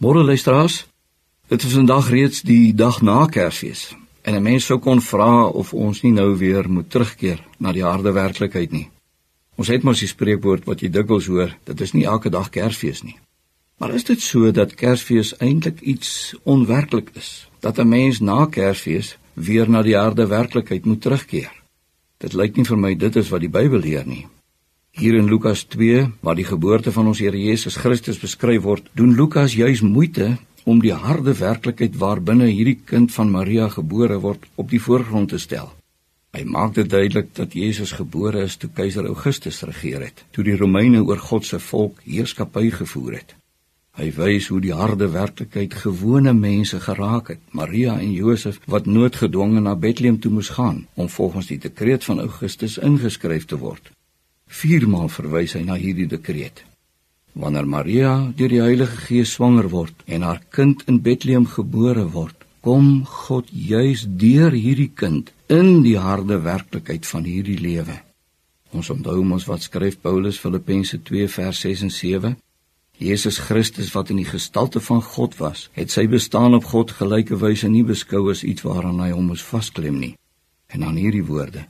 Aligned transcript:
Môre 0.00 0.24
luisteraars. 0.24 0.86
Dit 1.52 1.62
is 1.62 1.74
vandag 1.76 2.06
reeds 2.08 2.40
die 2.40 2.72
dag 2.74 3.02
na 3.04 3.26
Kersfees. 3.26 3.96
En 4.22 4.34
'n 4.34 4.42
mens 4.42 4.64
sou 4.64 4.78
kon 4.78 5.00
vra 5.00 5.44
of 5.46 5.74
ons 5.74 6.00
nie 6.00 6.12
nou 6.12 6.36
weer 6.36 6.70
moet 6.70 6.90
terugkeer 6.90 7.44
na 7.58 7.72
die 7.72 7.84
harde 7.84 8.12
werklikheid 8.12 8.70
nie. 8.70 8.88
Ons 9.56 9.68
het 9.68 9.82
mos 9.82 9.98
die 9.98 10.08
spreekwoord 10.08 10.64
wat 10.64 10.80
jy 10.80 10.88
dikwels 10.88 11.26
hoor, 11.26 11.56
dit 11.64 11.80
is 11.80 11.92
nie 11.92 12.04
elke 12.04 12.30
dag 12.30 12.48
Kersfees 12.48 13.02
nie. 13.02 13.16
Maar 13.78 13.94
is 13.94 14.04
dit 14.04 14.20
so 14.20 14.50
dat 14.50 14.74
Kersfees 14.74 15.36
eintlik 15.38 15.80
iets 15.80 16.34
onwerklik 16.42 17.10
is? 17.14 17.48
Dat 17.60 17.78
'n 17.78 17.88
mens 17.88 18.20
na 18.20 18.46
Kersfees 18.46 19.18
weer 19.34 19.70
na 19.70 19.82
die 19.82 19.96
harde 19.96 20.26
werklikheid 20.26 20.84
moet 20.84 21.00
terugkeer? 21.00 21.52
Dit 22.18 22.32
lyk 22.32 22.56
nie 22.56 22.64
vir 22.64 22.78
my 22.78 22.94
dit 22.94 23.16
is 23.16 23.28
wat 23.28 23.40
die 23.40 23.50
Bybel 23.50 23.78
leer 23.78 24.06
nie. 24.06 24.26
Hier 24.90 25.14
in 25.14 25.28
Lukas 25.30 25.62
2, 25.64 26.10
waar 26.20 26.34
die 26.34 26.44
geboorte 26.44 26.92
van 26.92 27.06
ons 27.06 27.20
Here 27.22 27.38
Jesus 27.38 27.76
Christus 27.78 28.18
beskryf 28.18 28.64
word, 28.64 28.88
doen 28.98 29.14
Lukas 29.14 29.54
juis 29.54 29.80
moeite 29.86 30.32
om 30.64 30.80
die 30.82 30.92
harde 30.92 31.32
werklikheid 31.38 31.94
waarbinne 31.96 32.48
hierdie 32.50 32.80
kind 32.84 33.12
van 33.14 33.30
Maria 33.30 33.68
gebore 33.70 34.18
word 34.20 34.48
op 34.58 34.68
die 34.70 34.80
voorgrond 34.82 35.30
te 35.30 35.38
stel. 35.38 35.70
Hy 36.34 36.42
maak 36.42 36.74
dit 36.74 36.90
duidelik 36.90 37.30
dat 37.38 37.54
Jesus 37.54 37.92
gebore 37.98 38.42
is 38.46 38.56
toe 38.58 38.70
keiser 38.74 39.06
Augustus 39.06 39.62
regeer 39.62 40.02
het, 40.08 40.24
toe 40.34 40.44
die 40.46 40.58
Romeine 40.58 41.04
oor 41.06 41.22
God 41.22 41.46
se 41.46 41.62
volk 41.62 42.02
heerskappy 42.06 42.68
gevoer 42.74 43.20
het. 43.20 43.36
Hy 43.94 44.10
wys 44.18 44.50
hoe 44.50 44.60
die 44.62 44.74
harde 44.74 45.08
werklikheid 45.14 45.74
gewone 45.84 46.34
mense 46.34 46.82
geraak 46.82 47.32
het, 47.34 47.40
Maria 47.50 47.94
en 47.98 48.10
Josef 48.12 48.60
wat 48.66 48.90
noodgedwonge 48.90 49.62
na 49.62 49.74
Bethlehem 49.74 50.18
toe 50.18 50.34
moes 50.34 50.52
gaan 50.58 50.84
om 50.94 51.08
volgens 51.08 51.50
die 51.50 51.58
dekreet 51.62 52.04
van 52.04 52.20
Augustus 52.26 52.78
ingeskryf 52.78 53.46
te 53.46 53.58
word. 53.58 53.90
Viermaal 54.50 55.08
verwys 55.14 55.54
hy 55.54 55.62
na 55.62 55.76
hierdie 55.78 56.08
dekreet. 56.10 56.64
Wanneer 57.38 57.68
Maria 57.70 58.12
deur 58.36 58.50
die 58.50 58.62
Heilige 58.62 58.96
Gees 59.06 59.36
swanger 59.36 59.70
word 59.70 60.02
en 60.10 60.26
haar 60.26 60.42
kind 60.50 60.82
in 60.90 60.98
Bethlehem 61.06 61.46
gebore 61.46 62.08
word, 62.10 62.34
kom 62.60 63.06
God 63.06 63.48
juis 63.54 64.02
deur 64.04 64.52
hierdie 64.52 64.90
kind 64.90 65.30
in 65.48 65.84
die 65.86 65.96
harde 66.02 66.40
werklikheid 66.44 67.06
van 67.06 67.24
hierdie 67.24 67.60
lewe. 67.62 68.00
Ons 68.74 68.90
onthou 68.90 69.22
mos 69.24 69.46
wat 69.48 69.64
skryf 69.64 70.00
Paulus 70.02 70.38
Filippense 70.42 70.98
2 70.98 71.30
vers 71.30 71.62
6 71.64 71.86
en 71.86 71.94
7. 71.94 72.36
Jesus 73.00 73.38
Christus 73.40 73.94
wat 73.94 74.10
in 74.10 74.20
die 74.20 74.28
gestalte 74.28 74.82
van 74.84 75.00
God 75.02 75.38
was, 75.38 75.68
het 75.78 75.94
sy 75.94 76.04
bestaan 76.10 76.58
op 76.58 76.66
God 76.68 76.92
gelyke 76.98 77.38
wyse 77.40 77.70
nie 77.70 77.86
beskou 77.86 78.26
as 78.34 78.44
iets 78.44 78.66
waaraan 78.66 79.00
hy 79.00 79.14
hom 79.14 79.30
moes 79.30 79.46
vasklem 79.46 80.02
nie. 80.02 80.14
En 80.68 80.84
dan 80.84 80.98
hierdie 81.00 81.24
woorde: 81.24 81.64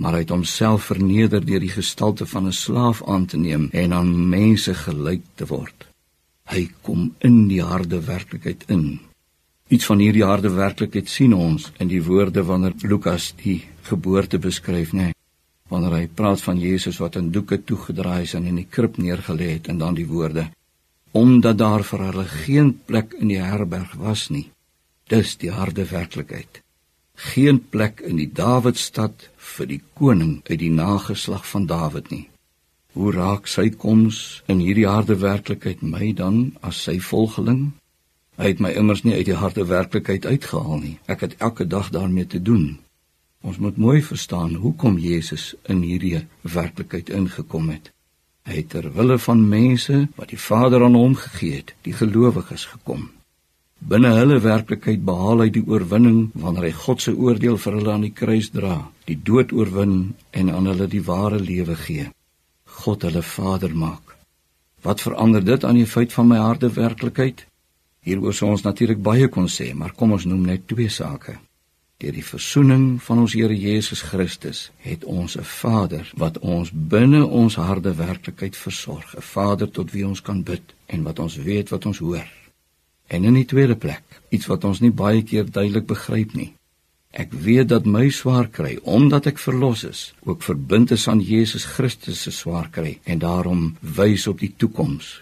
maar 0.00 0.16
hy 0.16 0.24
het 0.24 0.32
homself 0.32 0.88
verneder 0.90 1.44
deur 1.44 1.60
die 1.62 1.72
gestalte 1.72 2.26
van 2.26 2.46
'n 2.46 2.52
slaaf 2.52 3.02
aan 3.06 3.26
te 3.26 3.36
neem 3.36 3.68
en 3.72 3.92
aan 3.92 4.28
mense 4.28 4.74
gelyk 4.74 5.22
te 5.34 5.46
word. 5.46 5.86
Hy 6.44 6.70
kom 6.82 7.14
in 7.18 7.48
die 7.48 7.62
harde 7.62 8.00
werklikheid 8.00 8.64
in. 8.68 9.00
Iets 9.68 9.86
van 9.86 9.98
hierdie 9.98 10.24
harde 10.24 10.50
werklikheid 10.50 11.08
sien 11.08 11.34
ons 11.34 11.72
in 11.78 11.88
die 11.88 12.02
woorde 12.02 12.42
wanneer 12.42 12.74
Lukas 12.82 13.34
die 13.36 13.62
geboorte 13.82 14.38
beskryf, 14.38 14.92
nê. 14.92 14.98
Nee, 14.98 15.12
wanneer 15.68 15.92
hy 15.92 16.06
praat 16.06 16.40
van 16.40 16.58
Jesus 16.58 16.98
wat 16.98 17.16
in 17.16 17.30
doeke 17.30 17.64
toegedraai 17.64 18.22
is 18.22 18.34
en 18.34 18.44
in 18.44 18.56
die 18.56 18.66
krib 18.70 18.96
neergelê 18.96 19.52
het 19.52 19.68
en 19.68 19.78
dan 19.78 19.94
die 19.94 20.06
woorde: 20.06 20.50
Omdat 21.12 21.58
daar 21.58 21.84
vir 21.84 21.98
hulle 21.98 22.24
geen 22.24 22.80
plek 22.84 23.14
in 23.18 23.28
die 23.28 23.40
herberg 23.40 23.94
was 23.94 24.28
nie. 24.28 24.50
Dis 25.08 25.36
die 25.36 25.50
harde 25.50 25.84
werklikheid 25.84 26.62
geen 27.14 27.60
plek 27.68 28.00
in 28.00 28.16
die 28.16 28.30
Dawidstad 28.32 29.28
vir 29.36 29.66
die 29.66 29.80
koning 29.98 30.40
uit 30.48 30.58
die 30.58 30.72
nageslag 30.72 31.46
van 31.48 31.66
Dawid 31.66 32.10
nie. 32.10 32.28
Hoe 32.92 33.12
raak 33.12 33.46
sy 33.48 33.70
koms 33.70 34.42
in 34.52 34.60
hierdie 34.60 34.88
harde 34.88 35.16
werklikheid 35.20 35.82
my 35.82 36.12
dan 36.12 36.56
as 36.60 36.82
sy 36.84 36.98
volgeling? 37.00 37.72
Hy 38.36 38.52
het 38.52 38.60
my 38.60 38.72
immers 38.76 39.04
nie 39.04 39.14
uit 39.14 39.28
die 39.28 39.38
harde 39.38 39.64
werklikheid 39.68 40.26
uitgehaal 40.26 40.80
nie. 40.80 40.98
Ek 41.08 41.24
het 41.24 41.36
elke 41.38 41.66
dag 41.68 41.88
daarmee 41.92 42.26
te 42.26 42.42
doen. 42.42 42.78
Ons 43.42 43.58
moet 43.58 43.76
mooi 43.76 44.02
verstaan 44.02 44.54
hoekom 44.54 44.98
Jesus 44.98 45.54
in 45.68 45.82
hierdie 45.82 46.26
werklikheid 46.42 47.10
ingekom 47.10 47.72
het. 47.72 47.90
Hy 48.46 48.60
het 48.60 48.70
ter 48.74 48.88
wille 48.92 49.18
van 49.18 49.48
mense 49.48 50.06
wat 50.18 50.30
die 50.34 50.40
Vader 50.40 50.84
aan 50.84 50.98
hom 50.98 51.14
gegee 51.18 51.62
het, 51.62 51.74
die 51.86 51.94
gelowiges 51.94 52.66
gekom. 52.74 53.08
Binne 53.82 54.12
hulle 54.14 54.38
werklikheid 54.38 55.00
behaal 55.02 55.40
hy 55.42 55.48
die 55.50 55.64
oorwinning 55.66 56.30
wanneer 56.38 56.68
hy 56.68 56.74
God 56.84 57.02
se 57.02 57.12
oordeel 57.18 57.56
vir 57.58 57.78
hulle 57.78 57.90
aan 57.92 58.04
die 58.06 58.14
kruis 58.14 58.52
dra, 58.54 58.76
die 59.10 59.18
dood 59.18 59.50
oorwin 59.52 59.94
en 60.30 60.50
aan 60.54 60.68
hulle 60.70 60.86
die 60.86 61.02
ware 61.02 61.40
lewe 61.42 61.74
gee. 61.80 62.04
God 62.82 63.02
hulle 63.08 63.22
Vader 63.26 63.74
maak. 63.74 64.14
Wat 64.86 65.02
verander 65.02 65.42
dit 65.44 65.64
aan 65.64 65.80
die 65.80 65.86
feit 65.86 66.14
van 66.14 66.30
my 66.30 66.38
harde 66.38 66.70
werklikheid? 66.76 67.42
Hieroor 68.06 68.34
sou 68.34 68.50
ons 68.54 68.62
natuurlik 68.66 69.02
baie 69.02 69.26
kon 69.30 69.48
sê, 69.50 69.72
maar 69.74 69.94
kom 69.98 70.14
ons 70.14 70.26
noem 70.30 70.46
net 70.46 70.68
twee 70.70 70.90
sake. 70.90 71.34
Deur 72.02 72.14
die 72.14 72.26
verzoening 72.26 72.86
van 73.02 73.22
ons 73.22 73.34
Here 73.38 73.54
Jesus 73.54 74.02
Christus 74.02 74.70
het 74.86 75.04
ons 75.04 75.36
'n 75.38 75.46
Vader 75.46 76.10
wat 76.16 76.38
ons 76.38 76.70
binne 76.70 77.26
ons 77.26 77.54
harde 77.54 77.94
werklikheid 77.94 78.56
versorg, 78.56 79.14
'n 79.16 79.22
Vader 79.22 79.70
tot 79.70 79.90
wie 79.90 80.06
ons 80.06 80.22
kan 80.22 80.42
bid 80.42 80.62
en 80.86 81.02
wat 81.02 81.18
ons 81.18 81.36
weet 81.36 81.70
wat 81.70 81.86
ons 81.86 81.98
hoor. 81.98 82.41
En 83.12 83.28
in 83.28 83.36
die 83.36 83.48
tweede 83.48 83.76
plek, 83.76 84.02
iets 84.32 84.48
wat 84.48 84.64
ons 84.64 84.80
nie 84.80 84.92
baie 84.96 85.20
keer 85.22 85.44
duidelik 85.44 85.86
begryp 85.90 86.32
nie. 86.38 86.52
Ek 87.12 87.34
weet 87.44 87.68
dat 87.68 87.84
my 87.84 88.06
swaar 88.08 88.48
kry 88.48 88.78
omdat 88.88 89.26
ek 89.28 89.42
verlos 89.42 89.82
is, 89.84 90.00
ook 90.24 90.40
verbind 90.46 90.94
is 90.96 91.04
aan 91.12 91.20
Jesus 91.20 91.66
Christus 91.74 92.22
se 92.24 92.32
swaar 92.32 92.70
kry 92.72 92.94
en 93.04 93.20
daarom 93.20 93.74
wys 93.98 94.24
op 94.32 94.40
die 94.40 94.54
toekoms. 94.56 95.18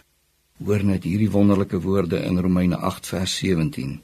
Hoor 0.62 0.84
net 0.86 1.08
hierdie 1.08 1.32
wonderlike 1.34 1.80
woorde 1.82 2.20
in 2.28 2.38
Romeine 2.38 2.78
8 2.78 3.10
vers 3.10 3.34
17. 3.42 3.98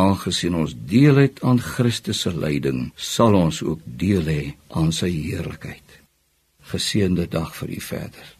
Aangesien 0.00 0.56
ons 0.56 0.72
deel 0.88 1.20
het 1.20 1.42
aan 1.44 1.60
Christus 1.60 2.22
se 2.24 2.32
lyding, 2.32 2.92
sal 2.94 3.36
ons 3.36 3.60
ook 3.66 3.84
deel 3.84 4.24
hê 4.30 4.42
aan 4.78 4.92
sy 4.94 5.10
heerlikheid. 5.10 6.00
Geseënde 6.72 7.28
dag 7.28 7.52
vir 7.60 7.76
u 7.76 7.80
verder. 7.82 8.37